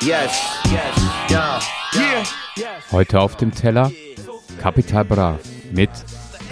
Yes, 0.00 0.62
yes, 0.70 1.28
yeah, 1.28 1.60
yeah. 1.96 2.68
Heute 2.92 3.20
auf 3.20 3.36
dem 3.36 3.52
Teller 3.52 3.90
Capital 4.60 5.04
Bra 5.04 5.38
mit 5.72 5.90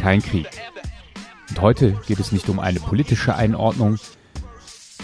Kein 0.01 0.21
Krieg. 0.21 0.49
Und 1.51 1.61
heute 1.61 1.93
geht 2.09 2.19
es 2.19 2.33
nicht 2.33 2.49
um 2.49 2.59
eine 2.59 2.81
politische 2.81 3.37
Einordnung 3.37 3.99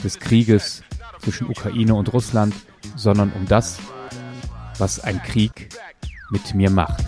des 0.03 0.19
Krieges 0.19 0.83
zwischen 1.21 1.49
Ukraine 1.49 1.95
und 1.95 2.13
Russland, 2.13 2.53
sondern 2.97 3.31
um 3.33 3.47
das, 3.47 3.79
was 4.77 4.99
ein 4.99 5.23
Krieg 5.23 5.69
mit 6.31 6.53
mir 6.55 6.71
macht. 6.71 7.05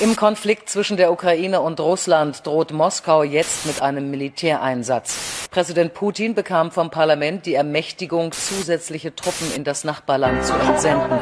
Im 0.00 0.14
Konflikt 0.14 0.70
zwischen 0.70 0.96
der 0.96 1.10
Ukraine 1.10 1.60
und 1.60 1.80
Russland 1.80 2.46
droht 2.46 2.72
Moskau 2.72 3.24
jetzt 3.24 3.66
mit 3.66 3.82
einem 3.82 4.12
Militäreinsatz. 4.12 5.48
Präsident 5.50 5.92
Putin 5.92 6.36
bekam 6.36 6.70
vom 6.70 6.88
Parlament 6.90 7.46
die 7.46 7.54
Ermächtigung, 7.54 8.30
zusätzliche 8.30 9.16
Truppen 9.16 9.52
in 9.56 9.64
das 9.64 9.82
Nachbarland 9.82 10.44
zu 10.44 10.52
entsenden. 10.52 11.18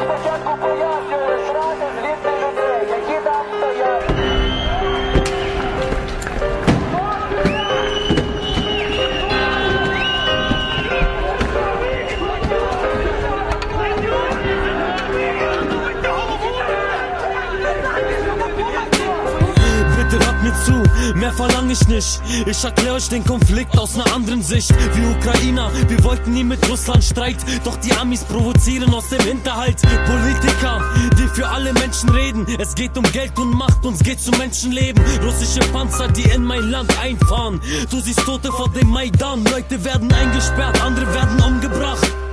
Bitte 20.09 20.25
hört 20.25 20.43
mir 20.43 20.55
zu, 20.65 21.17
mehr 21.19 21.33
verlange 21.33 21.73
ich 21.73 21.89
nicht. 21.89 22.21
Ich 22.47 22.63
erkläre 22.63 22.95
euch 22.95 23.09
den 23.09 23.25
Konflikt 23.25 23.77
aus 23.77 23.97
einer 23.97 24.15
anderen 24.15 24.41
Sicht. 24.41 24.73
Wir 24.95 25.11
Ukrainer, 25.11 25.69
wir 25.89 26.05
wollten 26.05 26.33
nie 26.33 26.45
mit 26.45 26.69
Russland 26.69 27.03
Streit, 27.03 27.39
doch 27.65 27.77
die 27.79 27.93
Amis 27.93 28.23
provozieren 28.23 28.95
aus 28.95 29.09
dem 29.09 29.21
Hinterhalt. 29.23 29.83
Politiker, 30.07 30.81
die 31.19 31.27
für 31.35 31.49
alle 31.49 31.73
Menschen 31.73 32.11
reden. 32.11 32.47
Es 32.59 32.77
geht 32.77 32.97
um 32.97 33.03
Geld 33.11 33.37
und 33.37 33.55
Macht, 33.55 33.85
uns 33.85 33.99
geht's 33.99 34.29
um 34.29 34.39
Menschenleben. 34.39 35.03
Russische 35.25 35.61
Panzer, 35.73 36.07
die 36.09 36.31
in 36.31 36.45
mein 36.45 36.71
Land 36.71 36.97
einfahren. 37.01 37.61
Du 37.91 37.99
siehst 37.99 38.21
Tote 38.21 38.53
vor 38.53 38.69
dem 38.69 38.89
Maidan, 38.89 39.45
Leute 39.45 39.85
werden 39.85 40.13
eingesperrt, 40.13 40.81
andere 40.83 41.13
werden 41.15 41.43
umgebracht. 41.43 42.26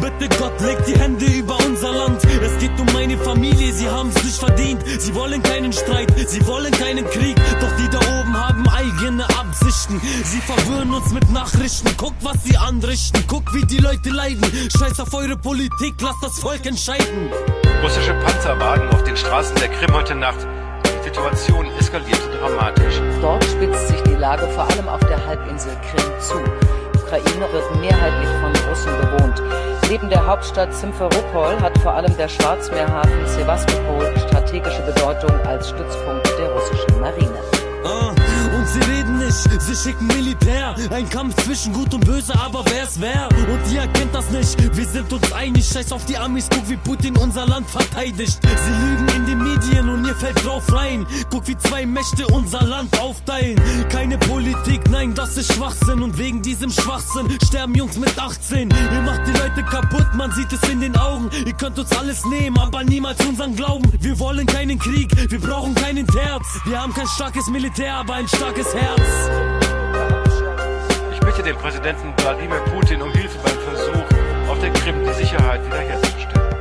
Bitte 0.00 0.28
Gott, 0.38 0.60
leg 0.60 0.78
die 0.86 0.98
Hände 0.98 1.24
über 1.26 1.56
unser 1.66 1.92
Land. 1.92 2.22
Es 2.24 2.58
geht 2.58 2.78
um 2.78 2.86
meine 2.92 3.16
Familie, 3.18 3.72
sie 3.72 3.88
haben's 3.88 4.22
nicht 4.22 4.38
verdient. 4.38 4.82
Sie 4.98 5.14
wollen 5.14 5.42
keinen 5.42 5.72
Streit, 5.72 6.12
sie 6.28 6.46
wollen 6.46 6.70
keinen 6.72 7.04
Krieg. 7.06 7.36
Doch 7.60 7.76
die 7.76 7.88
da 7.88 7.98
oben 7.98 8.36
haben 8.36 8.68
eigene 8.68 9.24
Absichten. 9.24 10.00
Sie 10.24 10.40
verwirren 10.40 10.92
uns 10.92 11.12
mit 11.12 11.30
Nachrichten. 11.32 11.88
Guck, 11.96 12.14
was 12.22 12.42
sie 12.44 12.56
anrichten. 12.56 13.24
Guck, 13.26 13.54
wie 13.54 13.64
die 13.64 13.78
Leute 13.78 14.10
leiden. 14.10 14.42
Scheiß 14.78 15.00
auf 15.00 15.12
eure 15.14 15.36
Politik, 15.36 15.94
lasst 16.00 16.22
das 16.22 16.38
Volk 16.38 16.64
entscheiden. 16.66 17.30
Russische 17.82 18.14
Panzerwagen 18.14 18.88
auf 18.90 19.02
den 19.04 19.16
Straßen 19.16 19.56
der 19.56 19.68
Krim 19.68 19.94
heute 19.94 20.14
Nacht. 20.14 20.46
Die 20.84 21.04
Situation 21.04 21.66
eskalierte 21.78 22.28
dramatisch. 22.38 23.00
Dort 23.20 23.44
spitzt 23.44 23.88
sich 23.88 24.00
die 24.02 24.14
Lage 24.14 24.48
vor 24.48 24.68
allem 24.70 24.88
auf 24.88 25.00
der 25.00 25.24
Halbinsel 25.26 25.72
Krim 25.90 26.20
zu. 26.20 26.34
Die 26.94 26.98
Ukraine 26.98 27.52
wird 27.52 27.80
mehrheitlich. 27.80 28.35
Neben 29.88 30.10
der 30.10 30.26
Hauptstadt 30.26 30.74
Simferopol 30.74 31.60
hat 31.60 31.78
vor 31.78 31.92
allem 31.92 32.14
der 32.16 32.28
Schwarzmeerhafen 32.28 33.24
Sevastopol 33.26 34.12
strategische 34.18 34.82
Bedeutung 34.82 35.30
als 35.46 35.68
Stützpunkt 35.68 36.28
der 36.38 36.50
russischen 36.50 37.00
Marine. 37.00 37.55
Sie 39.36 39.76
schicken 39.76 40.06
Militär. 40.06 40.74
Ein 40.90 41.08
Kampf 41.10 41.34
zwischen 41.44 41.72
Gut 41.72 41.92
und 41.92 42.04
Böse, 42.06 42.32
aber 42.38 42.64
wer 42.70 42.84
ist 42.84 43.00
wer? 43.00 43.28
Und 43.30 43.72
ihr 43.72 43.80
erkennt 43.80 44.14
das 44.14 44.30
nicht, 44.30 44.76
wir 44.76 44.86
sind 44.86 45.12
uns 45.12 45.32
einig. 45.32 45.66
Scheiß 45.66 45.92
auf 45.92 46.04
die 46.06 46.16
Amis, 46.16 46.48
guck 46.50 46.68
wie 46.70 46.76
Putin 46.76 47.16
unser 47.16 47.46
Land 47.46 47.68
verteidigt. 47.68 48.38
Sie 48.42 48.86
lügen 48.86 49.08
in 49.14 49.26
den 49.26 49.38
Medien 49.38 49.88
und 49.88 50.06
ihr 50.06 50.14
fällt 50.14 50.44
drauf 50.44 50.72
rein. 50.72 51.06
Guck 51.30 51.46
wie 51.48 51.56
zwei 51.58 51.84
Mächte 51.84 52.26
unser 52.28 52.62
Land 52.62 52.98
aufteilen. 52.98 53.60
Keine 53.90 54.16
Politik, 54.18 54.88
nein, 54.90 55.14
das 55.14 55.36
ist 55.36 55.52
Schwachsinn. 55.52 56.02
Und 56.02 56.16
wegen 56.18 56.40
diesem 56.40 56.70
Schwachsinn 56.70 57.28
sterben 57.44 57.74
Jungs 57.74 57.98
mit 57.98 58.18
18. 58.18 58.70
Ihr 58.70 59.02
macht 59.02 59.26
die 59.26 59.32
Leute 59.32 59.62
kaputt, 59.64 60.06
man 60.14 60.32
sieht 60.32 60.52
es 60.52 60.68
in 60.70 60.80
den 60.80 60.96
Augen. 60.96 61.30
Ihr 61.44 61.52
könnt 61.52 61.78
uns 61.78 61.92
alles 61.92 62.24
nehmen, 62.26 62.58
aber 62.58 62.84
niemals 62.84 63.18
unseren 63.26 63.54
Glauben. 63.54 63.90
Wir 64.00 64.18
wollen 64.18 64.46
keinen 64.46 64.78
Krieg, 64.78 65.10
wir 65.30 65.40
brauchen 65.40 65.74
keinen 65.74 66.06
Terz. 66.06 66.44
Wir 66.64 66.80
haben 66.80 66.94
kein 66.94 67.08
starkes 67.08 67.48
Militär, 67.48 67.94
aber 67.96 68.14
ein 68.14 68.28
starkes 68.28 68.72
Herz. 68.74 69.25
Ich 71.12 71.20
bitte 71.20 71.42
den 71.42 71.56
Präsidenten 71.56 72.14
Wladimir 72.18 72.60
Putin 72.72 73.02
um 73.02 73.12
Hilfe 73.12 73.38
beim 73.42 73.58
Versuch, 73.60 74.50
auf 74.50 74.58
der 74.60 74.70
Krim 74.72 75.04
die 75.04 75.12
Sicherheit 75.12 75.64
wiederherzustellen. 75.66 76.54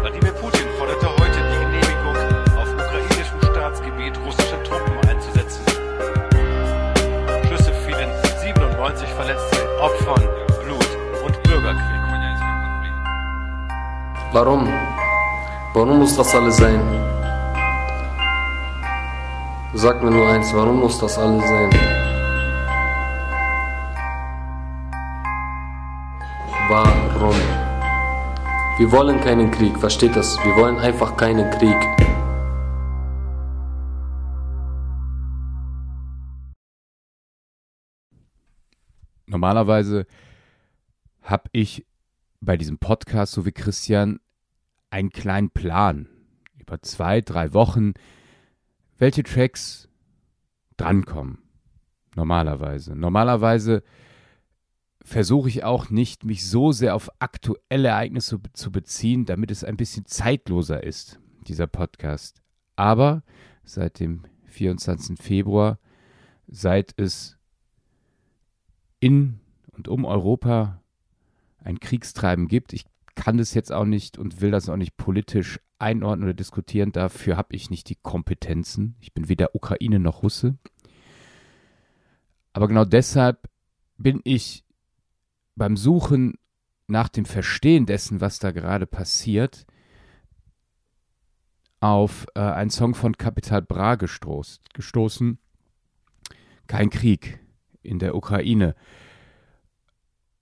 Wladimir 0.00 0.32
Putin 0.32 0.66
forderte 0.78 1.08
heute 1.08 1.38
die 1.50 1.58
Genehmigung, 1.64 2.16
auf 2.58 2.68
ukrainischem 2.72 3.40
Staatsgebiet 3.50 4.18
russische 4.26 4.62
Truppen 4.62 5.08
einzusetzen. 5.08 5.64
Schüsse 7.48 7.72
fielen 7.86 8.10
97 8.40 9.08
verletzte 9.08 9.80
Opfern, 9.80 10.28
Blut 10.64 10.88
und 11.24 11.42
Bürgerkrieg. 11.42 12.00
Warum? 14.32 14.68
Warum 15.74 15.98
muss 15.98 16.16
das 16.16 16.32
alles 16.36 16.56
sein? 16.56 17.09
Sag 19.72 20.02
mir 20.02 20.10
nur 20.10 20.28
eins, 20.28 20.52
warum 20.52 20.80
muss 20.80 20.98
das 20.98 21.16
alles 21.16 21.46
sein? 21.46 21.70
Warum? 26.68 27.36
Wir 28.78 28.90
wollen 28.90 29.20
keinen 29.20 29.48
Krieg, 29.52 29.78
versteht 29.78 30.16
das? 30.16 30.36
Wir 30.44 30.56
wollen 30.56 30.76
einfach 30.78 31.16
keinen 31.16 31.48
Krieg. 31.52 31.76
Normalerweise 39.26 40.08
habe 41.22 41.48
ich 41.52 41.86
bei 42.40 42.56
diesem 42.56 42.78
Podcast, 42.78 43.34
so 43.34 43.46
wie 43.46 43.52
Christian, 43.52 44.18
einen 44.90 45.10
kleinen 45.10 45.50
Plan 45.50 46.08
über 46.58 46.82
zwei, 46.82 47.20
drei 47.20 47.54
Wochen, 47.54 47.94
welche 49.00 49.22
Tracks 49.22 49.88
drankommen. 50.76 51.38
Normalerweise. 52.14 52.94
Normalerweise 52.94 53.82
versuche 55.02 55.48
ich 55.48 55.64
auch 55.64 55.90
nicht, 55.90 56.24
mich 56.24 56.46
so 56.46 56.70
sehr 56.70 56.94
auf 56.94 57.10
aktuelle 57.18 57.88
Ereignisse 57.88 58.40
zu 58.52 58.70
beziehen, 58.70 59.24
damit 59.24 59.50
es 59.50 59.64
ein 59.64 59.76
bisschen 59.76 60.04
zeitloser 60.04 60.84
ist, 60.84 61.18
dieser 61.46 61.66
Podcast. 61.66 62.42
Aber 62.76 63.22
seit 63.64 64.00
dem 64.00 64.24
24. 64.44 65.18
Februar, 65.18 65.78
seit 66.46 66.92
es 66.98 67.38
in 68.98 69.40
und 69.72 69.88
um 69.88 70.04
Europa 70.04 70.82
ein 71.58 71.80
Kriegstreiben 71.80 72.48
gibt, 72.48 72.74
ich 72.74 72.84
kann 73.14 73.38
das 73.38 73.54
jetzt 73.54 73.72
auch 73.72 73.86
nicht 73.86 74.18
und 74.18 74.42
will 74.42 74.50
das 74.50 74.68
auch 74.68 74.76
nicht 74.76 74.98
politisch 74.98 75.58
einordnen 75.80 76.28
oder 76.28 76.34
diskutieren. 76.34 76.92
Dafür 76.92 77.36
habe 77.36 77.54
ich 77.56 77.70
nicht 77.70 77.88
die 77.88 77.96
Kompetenzen. 77.96 78.96
Ich 79.00 79.12
bin 79.12 79.28
weder 79.28 79.54
Ukraine 79.54 79.98
noch 79.98 80.22
Russe. 80.22 80.56
Aber 82.52 82.68
genau 82.68 82.84
deshalb 82.84 83.48
bin 83.96 84.20
ich 84.24 84.64
beim 85.56 85.76
Suchen 85.76 86.34
nach 86.86 87.08
dem 87.08 87.24
Verstehen 87.24 87.86
dessen, 87.86 88.20
was 88.20 88.38
da 88.38 88.50
gerade 88.50 88.86
passiert, 88.86 89.66
auf 91.80 92.26
äh, 92.34 92.40
einen 92.40 92.70
Song 92.70 92.94
von 92.94 93.16
Capital 93.16 93.62
Bra 93.62 93.94
gestoß, 93.94 94.60
gestoßen. 94.74 95.38
Kein 96.66 96.90
Krieg 96.90 97.40
in 97.82 97.98
der 97.98 98.14
Ukraine. 98.14 98.74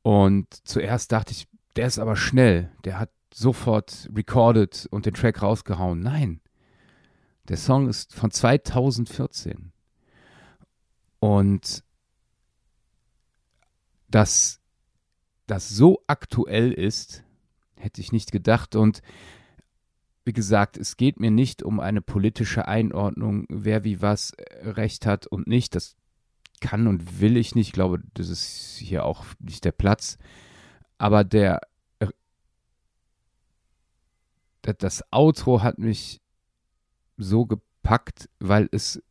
Und 0.02 0.46
zuerst 0.66 1.12
dachte 1.12 1.32
ich, 1.32 1.48
der 1.76 1.86
ist 1.86 1.98
aber 1.98 2.16
schnell. 2.16 2.72
Der 2.84 2.98
hat 2.98 3.10
sofort 3.32 4.08
recorded 4.14 4.86
und 4.90 5.06
den 5.06 5.14
Track 5.14 5.42
rausgehauen. 5.42 6.00
Nein, 6.00 6.40
der 7.48 7.56
Song 7.56 7.88
ist 7.88 8.14
von 8.14 8.30
2014. 8.30 9.72
Und 11.20 11.82
dass 14.08 14.60
das 15.46 15.68
so 15.68 16.02
aktuell 16.06 16.72
ist, 16.72 17.24
hätte 17.76 18.00
ich 18.00 18.12
nicht 18.12 18.32
gedacht. 18.32 18.76
Und 18.76 19.02
wie 20.24 20.32
gesagt, 20.32 20.76
es 20.76 20.96
geht 20.96 21.20
mir 21.20 21.30
nicht 21.30 21.62
um 21.62 21.80
eine 21.80 22.02
politische 22.02 22.68
Einordnung, 22.68 23.46
wer 23.48 23.84
wie 23.84 24.02
was 24.02 24.32
recht 24.62 25.06
hat 25.06 25.26
und 25.26 25.46
nicht. 25.46 25.74
Das 25.74 25.96
kann 26.60 26.86
und 26.86 27.20
will 27.20 27.36
ich 27.36 27.54
nicht. 27.54 27.68
Ich 27.68 27.72
glaube, 27.72 28.02
das 28.14 28.28
ist 28.28 28.76
hier 28.78 29.04
auch 29.04 29.24
nicht 29.38 29.64
der 29.64 29.72
Platz. 29.72 30.18
Aber 30.98 31.24
der 31.24 31.60
das 34.74 35.02
Outro 35.10 35.62
hat 35.62 35.78
mich 35.78 36.20
so 37.16 37.46
gepackt 37.46 37.68
packt, 37.88 38.28
weil 38.38 38.68
es 38.70 39.02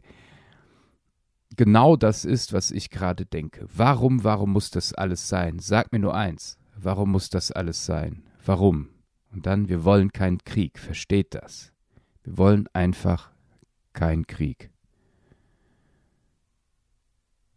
genau 1.55 1.95
das 1.95 2.25
ist, 2.25 2.53
was 2.53 2.69
ich 2.69 2.91
gerade 2.91 3.25
denke. 3.25 3.67
Warum, 3.73 4.23
warum 4.23 4.53
muss 4.53 4.69
das 4.69 4.93
alles 4.93 5.27
sein? 5.27 5.57
Sag 5.57 5.91
mir 5.91 5.97
nur 5.97 6.13
eins. 6.13 6.59
Warum 6.75 7.11
muss 7.11 7.31
das 7.31 7.51
alles 7.51 7.87
sein? 7.87 8.21
Warum? 8.45 8.89
Und 9.31 9.47
dann, 9.47 9.67
wir 9.67 9.83
wollen 9.83 10.13
keinen 10.13 10.37
Krieg. 10.43 10.77
Versteht 10.77 11.33
das? 11.33 11.73
Wir 12.23 12.37
wollen 12.37 12.67
einfach 12.73 13.31
keinen 13.93 14.27
Krieg. 14.27 14.69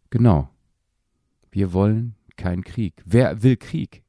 Genau. 0.09 0.49
Wir 1.51 1.71
wollen 1.71 2.15
keinen 2.35 2.63
Krieg. 2.63 2.99
Wer 3.05 3.43
will 3.43 3.57
Krieg? 3.57 4.03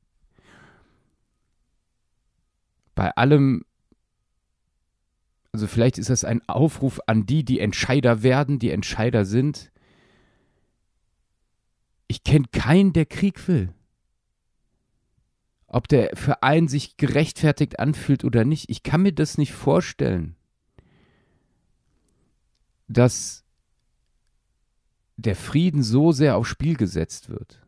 Bei 2.94 3.10
allem, 3.16 3.66
also 5.52 5.66
vielleicht 5.66 5.98
ist 5.98 6.08
das 6.08 6.24
ein 6.24 6.46
Aufruf 6.48 7.00
an 7.06 7.26
die, 7.26 7.44
die 7.44 7.60
Entscheider 7.60 8.22
werden, 8.22 8.58
die 8.58 8.70
Entscheider 8.70 9.26
sind. 9.26 9.70
Ich 12.08 12.24
kenne 12.24 12.46
keinen, 12.50 12.94
der 12.94 13.06
Krieg 13.06 13.46
will. 13.48 13.72
Ob 15.66 15.88
der 15.88 16.16
für 16.16 16.42
einen 16.42 16.68
sich 16.68 16.96
gerechtfertigt 16.96 17.78
anfühlt 17.78 18.24
oder 18.24 18.44
nicht, 18.44 18.68
ich 18.68 18.82
kann 18.82 19.02
mir 19.02 19.12
das 19.12 19.38
nicht 19.38 19.52
vorstellen, 19.52 20.36
dass 22.88 23.44
der 25.16 25.36
Frieden 25.36 25.82
so 25.82 26.12
sehr 26.12 26.36
aufs 26.36 26.50
Spiel 26.50 26.76
gesetzt 26.76 27.30
wird. 27.30 27.66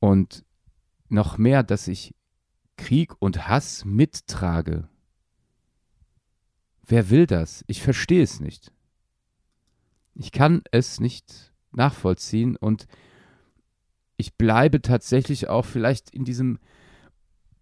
Und 0.00 0.44
noch 1.08 1.38
mehr, 1.38 1.62
dass 1.62 1.88
ich 1.88 2.14
Krieg 2.76 3.14
und 3.18 3.48
Hass 3.48 3.84
mittrage. 3.84 4.89
Wer 6.90 7.08
will 7.08 7.26
das? 7.26 7.64
Ich 7.68 7.82
verstehe 7.82 8.24
es 8.24 8.40
nicht. 8.40 8.72
Ich 10.16 10.32
kann 10.32 10.62
es 10.72 10.98
nicht 10.98 11.52
nachvollziehen 11.70 12.56
und 12.56 12.88
ich 14.16 14.34
bleibe 14.34 14.82
tatsächlich 14.82 15.48
auch 15.48 15.64
vielleicht 15.64 16.10
in 16.10 16.24
diesem 16.24 16.58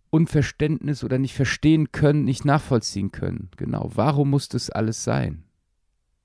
Unverständnis 0.08 1.04
oder 1.04 1.18
nicht 1.18 1.34
verstehen 1.34 1.92
können, 1.92 2.24
nicht 2.24 2.46
nachvollziehen 2.46 3.12
können. 3.12 3.50
Genau. 3.58 3.90
Warum 3.94 4.30
muss 4.30 4.48
das 4.48 4.70
alles 4.70 5.04
sein? 5.04 5.44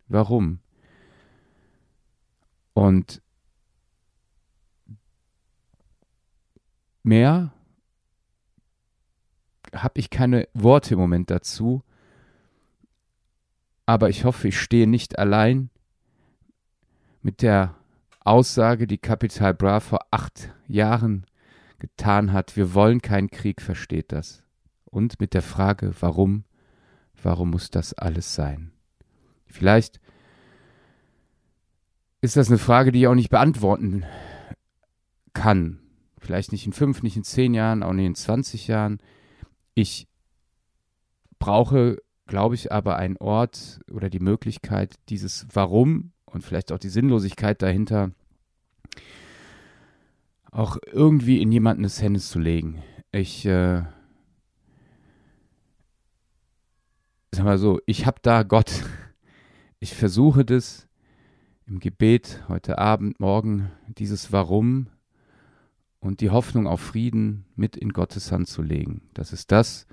Warum? 0.08 0.60
Und 2.72 3.22
mehr 7.04 7.54
habe 9.76 10.00
ich 10.00 10.10
keine 10.10 10.48
Worte 10.54 10.94
im 10.94 11.02
Moment 11.02 11.30
dazu. 11.30 11.84
Aber 13.94 14.10
ich 14.10 14.26
hoffe, 14.26 14.48
ich 14.48 14.60
stehe 14.60 14.88
nicht 14.88 15.20
allein 15.20 15.70
mit 17.22 17.44
der 17.44 17.76
Aussage, 18.22 18.88
die 18.88 18.98
Capital 18.98 19.54
Bra 19.54 19.82
vor 19.82 20.08
acht 20.10 20.50
Jahren 20.68 21.28
getan 21.78 22.34
hat. 22.34 22.58
Wir 22.58 22.74
wollen 22.74 23.04
keinen 23.04 23.30
Krieg, 23.30 23.62
versteht 23.62 24.12
das. 24.12 24.42
Und 24.86 25.20
mit 25.20 25.36
der 25.36 25.44
Frage, 25.44 25.94
warum, 26.00 26.44
warum 27.22 27.52
muss 27.52 27.70
das 27.70 27.94
alles 27.94 28.34
sein? 28.34 28.72
Vielleicht 29.46 30.00
ist 32.22 32.36
das 32.36 32.48
eine 32.48 32.58
Frage, 32.58 32.92
die 32.92 33.02
ich 33.02 33.08
auch 33.08 33.14
nicht 33.14 33.30
beantworten 33.30 34.06
kann. 35.34 35.78
Vielleicht 36.18 36.52
nicht 36.52 36.66
in 36.66 36.74
fünf, 36.74 37.04
nicht 37.04 37.16
in 37.16 37.24
zehn 37.24 37.54
Jahren, 37.54 37.84
auch 37.84 37.94
nicht 37.94 38.08
in 38.08 38.16
20 38.16 38.66
Jahren. 38.66 38.98
Ich 39.76 40.08
brauche, 41.38 42.02
glaube 42.28 42.56
ich, 42.56 42.72
aber 42.72 42.98
einen 42.98 43.18
Ort 43.18 43.82
oder 43.92 44.10
die 44.10 44.20
Möglichkeit, 44.20 44.96
dieses 45.10 45.48
Warum 45.54 46.12
und 46.26 46.44
vielleicht 46.44 46.72
auch 46.72 46.80
die 46.80 46.90
Sinnlosigkeit 46.90 47.62
dahinter 47.62 48.12
auch 50.54 50.78
irgendwie 50.92 51.42
in 51.42 51.52
jemandes 51.52 52.02
Hände 52.02 52.20
zu 52.20 52.40
legen. 52.40 52.84
Ich 53.12 53.46
äh, 53.46 53.84
sag 57.32 57.44
mal 57.44 57.58
so, 57.58 57.80
ich 57.86 58.06
habe 58.06 58.20
da 58.22 58.44
Gott. 58.44 58.84
Ich 59.80 59.96
versuche 59.96 60.46
das 60.46 60.88
im 61.66 61.80
Gebet 61.80 62.44
heute 62.48 62.78
Abend, 62.78 63.20
morgen, 63.20 63.72
dieses 63.88 64.32
Warum 64.32 64.88
und 66.00 66.22
die 66.22 66.30
Hoffnung 66.30 66.68
auf 66.68 66.82
Frieden 66.82 67.46
mit 67.56 67.76
in 67.76 67.92
Gottes 67.92 68.32
Hand 68.32 68.48
zu 68.48 68.62
legen. 68.62 69.02
Das 69.14 69.34
ist 69.34 69.52
das, 69.52 69.88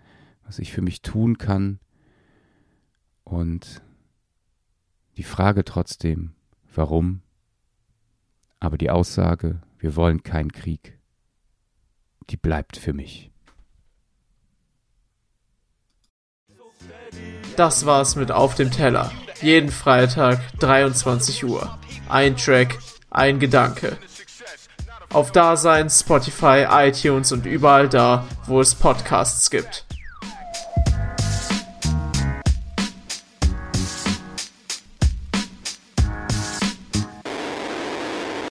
was 0.45 0.59
ich 0.59 0.73
für 0.73 0.83
mich 0.83 1.03
tun 1.03 1.39
kann. 1.39 1.81
Und 3.31 3.81
die 5.17 5.23
Frage 5.23 5.65
trotzdem, 5.65 6.33
warum? 6.75 7.23
Aber 8.59 8.77
die 8.77 8.91
Aussage, 8.91 9.61
wir 9.79 9.95
wollen 9.95 10.25
keinen 10.25 10.51
Krieg, 10.51 10.99
die 12.29 12.37
bleibt 12.37 12.77
für 12.77 12.93
mich. 12.93 13.31
Das 17.55 17.87
war's 17.87 18.17
mit 18.17 18.33
Auf 18.33 18.57
dem 18.57 18.73
Teller. 18.73 19.13
Jeden 19.41 19.71
Freitag 19.71 20.41
23 20.59 21.45
Uhr. 21.45 21.79
Ein 22.09 22.37
Track, 22.37 22.81
ein 23.11 23.39
Gedanke. 23.39 23.97
Auf 25.13 25.31
Dasein, 25.31 25.89
Spotify, 25.89 26.67
iTunes 26.69 27.31
und 27.31 27.47
überall 27.47 27.89
da, 27.89 28.27
wo 28.47 28.61
es 28.61 28.75
Podcasts 28.75 29.51
gibt. 29.51 29.87